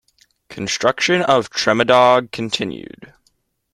[0.49, 3.13] Construction of Tremadog continued.